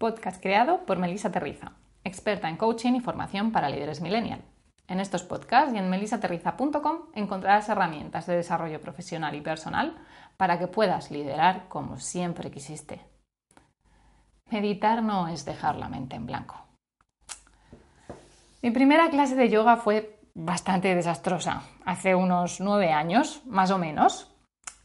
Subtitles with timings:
[0.00, 1.72] Podcast creado por Melissa Terriza,
[2.04, 4.40] experta en coaching y formación para líderes millennial.
[4.88, 9.98] En estos podcasts y en melisaterriza.com encontrarás herramientas de desarrollo profesional y personal
[10.38, 13.04] para que puedas liderar como siempre quisiste.
[14.50, 16.56] Meditar no es dejar la mente en blanco.
[18.62, 24.34] Mi primera clase de yoga fue bastante desastrosa, hace unos nueve años, más o menos,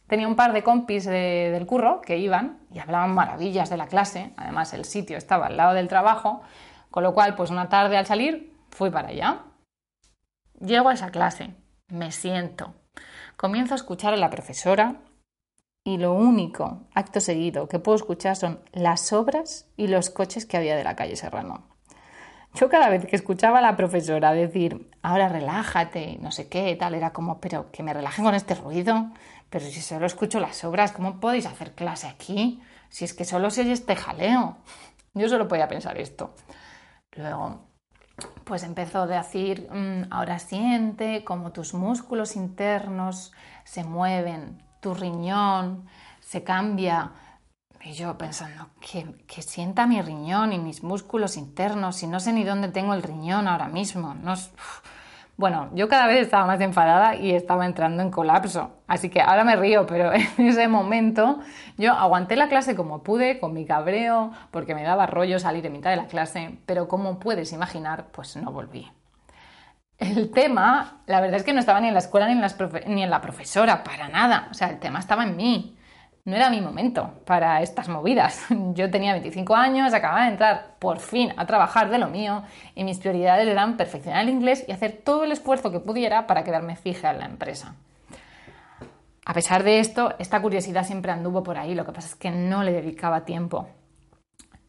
[0.06, 4.32] Tenía un par de compis del curro que iban y hablaban maravillas de la clase.
[4.36, 6.42] Además, el sitio estaba al lado del trabajo,
[6.90, 9.42] con lo cual, pues una tarde al salir, fui para allá.
[10.60, 11.54] Llego a esa clase,
[11.88, 12.74] me siento,
[13.36, 14.96] comienzo a escuchar a la profesora
[15.84, 20.56] y lo único, acto seguido, que puedo escuchar son las obras y los coches que
[20.56, 21.75] había de la calle Serrano.
[22.56, 26.94] Yo cada vez que escuchaba a la profesora decir, ahora relájate, no sé qué, tal,
[26.94, 29.10] era como, pero que me relajen con este ruido,
[29.50, 32.62] pero si solo escucho las obras, ¿cómo podéis hacer clase aquí?
[32.88, 34.56] Si es que solo se oye este jaleo.
[35.12, 36.34] Yo solo podía pensar esto.
[37.12, 37.60] Luego,
[38.44, 43.32] pues empezó a decir, mm, ahora siente como tus músculos internos
[43.64, 45.86] se mueven, tu riñón
[46.20, 47.12] se cambia.
[47.86, 52.42] Y yo pensando, que, sienta mi riñón y mis músculos internos, y no sé ni
[52.42, 54.14] dónde tengo el riñón ahora mismo.
[54.14, 54.34] No,
[55.36, 58.72] bueno, yo cada vez estaba más enfadada y estaba entrando en colapso.
[58.88, 61.38] Así que ahora me río, pero en ese momento
[61.78, 65.72] yo aguanté la clase como pude, con mi cabreo, porque me daba rollo salir en
[65.72, 68.90] mitad de la clase, pero como puedes imaginar, pues no volví.
[69.98, 73.04] El tema, la verdad es que no estaba ni en la escuela ni en, ni
[73.04, 74.48] en la profesora, para nada.
[74.50, 75.75] O sea, el tema estaba en mí
[76.26, 78.44] no era mi momento para estas movidas.
[78.74, 82.42] Yo tenía 25 años, acababa de entrar por fin a trabajar de lo mío
[82.74, 86.42] y mis prioridades eran perfeccionar el inglés y hacer todo el esfuerzo que pudiera para
[86.42, 87.76] quedarme fija en la empresa.
[89.24, 92.30] A pesar de esto, esta curiosidad siempre anduvo por ahí, lo que pasa es que
[92.30, 93.68] no le dedicaba tiempo.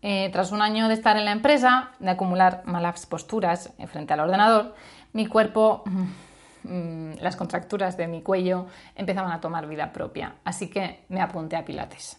[0.03, 4.19] Eh, tras un año de estar en la empresa, de acumular malas posturas frente al
[4.19, 4.75] ordenador,
[5.13, 5.83] mi cuerpo
[6.63, 10.35] mm, las contracturas de mi cuello empezaban a tomar vida propia.
[10.43, 12.17] Así que me apunté a Pilates.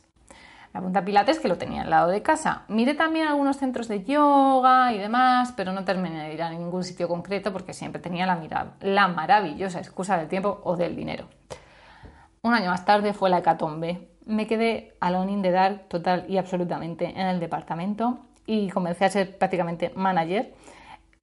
[0.72, 2.64] Me apunté a Pilates que lo tenía al lado de casa.
[2.68, 6.84] Miré también algunos centros de yoga y demás, pero no terminé de ir a ningún
[6.84, 11.28] sitio concreto porque siempre tenía la, la maravillosa excusa del tiempo o del dinero.
[12.42, 14.08] Un año más tarde fue la hecatombe.
[14.26, 19.10] Me quedé alone in the dark total y absolutamente en el departamento y comencé a
[19.10, 20.54] ser prácticamente manager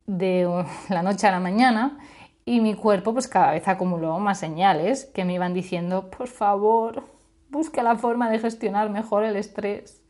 [0.06, 1.98] de la noche a la mañana
[2.46, 7.04] y mi cuerpo pues cada vez acumuló más señales que me iban diciendo, por favor,
[7.50, 10.04] busca la forma de gestionar mejor el estrés.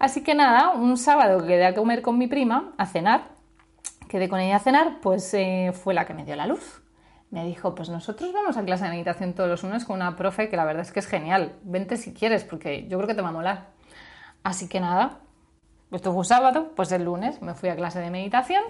[0.00, 3.28] Así que nada, un sábado quedé a comer con mi prima, a cenar,
[4.08, 6.82] quedé con ella a cenar, pues eh, fue la que me dio la luz.
[7.30, 10.48] Me dijo, pues nosotros vamos a clase de meditación todos los lunes con una profe
[10.48, 11.56] que la verdad es que es genial.
[11.62, 13.68] Vente si quieres, porque yo creo que te va a molar.
[14.42, 15.20] Así que nada,
[15.90, 18.62] esto fue un sábado, pues el lunes me fui a clase de meditación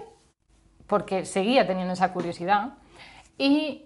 [0.87, 2.73] porque seguía teniendo esa curiosidad.
[3.37, 3.85] Y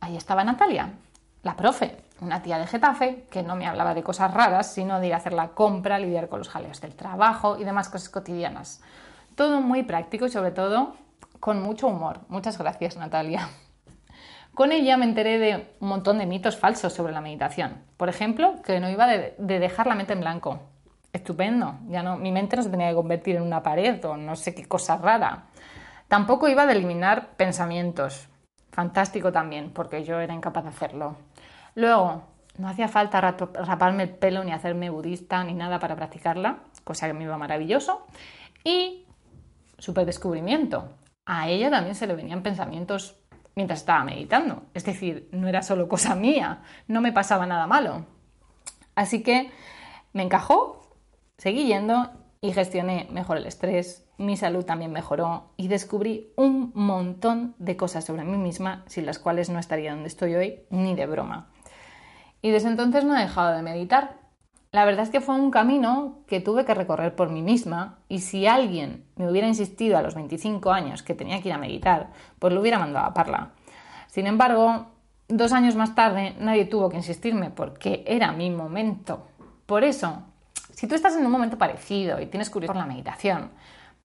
[0.00, 0.94] ahí estaba Natalia,
[1.42, 5.08] la profe, una tía de Getafe que no me hablaba de cosas raras, sino de
[5.08, 8.82] ir a hacer la compra, lidiar con los jaleos del trabajo y demás cosas cotidianas.
[9.34, 10.94] Todo muy práctico y sobre todo
[11.38, 12.20] con mucho humor.
[12.28, 13.48] Muchas gracias, Natalia.
[14.54, 17.78] Con ella me enteré de un montón de mitos falsos sobre la meditación.
[17.96, 20.60] Por ejemplo, que no iba de, dejar la mente en blanco.
[21.12, 24.36] Estupendo, ya no, mi mente no se tenía que convertir en una pared o no
[24.36, 25.46] sé qué cosa rara.
[26.10, 28.26] Tampoco iba de eliminar pensamientos.
[28.72, 31.14] Fantástico también, porque yo era incapaz de hacerlo.
[31.76, 32.24] Luego,
[32.58, 37.12] no hacía falta raparme el pelo ni hacerme budista ni nada para practicarla, cosa que
[37.12, 38.08] me iba maravilloso.
[38.64, 39.06] Y
[39.78, 40.88] super descubrimiento.
[41.26, 43.14] A ella también se le venían pensamientos
[43.54, 44.64] mientras estaba meditando.
[44.74, 48.04] Es decir, no era solo cosa mía, no me pasaba nada malo.
[48.96, 49.52] Así que
[50.12, 50.90] me encajó,
[51.38, 52.10] seguí yendo
[52.42, 58.04] y gestioné mejor el estrés, mi salud también mejoró y descubrí un montón de cosas
[58.04, 61.48] sobre mí misma sin las cuales no estaría donde estoy hoy ni de broma.
[62.40, 64.18] Y desde entonces no he dejado de meditar.
[64.72, 68.20] La verdad es que fue un camino que tuve que recorrer por mí misma y
[68.20, 72.10] si alguien me hubiera insistido a los 25 años que tenía que ir a meditar,
[72.38, 73.50] pues lo hubiera mandado a parla.
[74.06, 74.86] Sin embargo,
[75.28, 79.26] dos años más tarde nadie tuvo que insistirme porque era mi momento.
[79.66, 80.22] Por eso
[80.80, 83.50] Si tú estás en un momento parecido y tienes curiosidad por la meditación,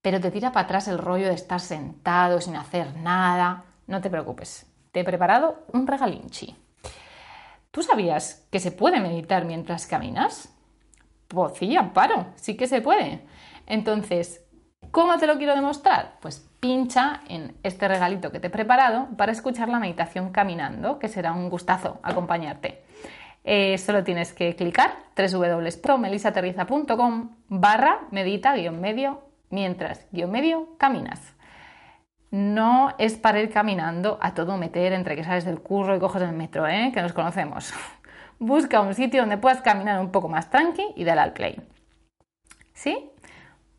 [0.02, 4.10] pero te tira para atrás el rollo de estar sentado sin hacer nada, no te
[4.10, 4.66] preocupes.
[4.92, 6.54] Te he preparado un regalinchi.
[7.70, 10.54] ¿Tú sabías que se puede meditar mientras caminas?
[11.28, 13.26] Pues amparo, sí que se puede.
[13.66, 14.44] Entonces,
[14.90, 16.18] ¿cómo te lo quiero demostrar?
[16.20, 21.08] Pues pincha en este regalito que te he preparado para escuchar la meditación caminando, que
[21.08, 22.84] será un gustazo acompañarte.
[23.48, 31.36] Eh, solo tienes que clicar www.melisaterriza.com barra medita guion medio mientras guion medio caminas.
[32.32, 36.22] No es para ir caminando a todo meter entre que sales del curro y coges
[36.22, 36.90] el metro, ¿eh?
[36.92, 37.72] que nos conocemos.
[38.40, 41.62] Busca un sitio donde puedas caminar un poco más tranqui y dale al play.
[42.72, 43.12] ¿Sí?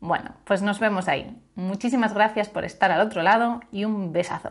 [0.00, 1.38] Bueno, pues nos vemos ahí.
[1.56, 4.50] Muchísimas gracias por estar al otro lado y un besazo.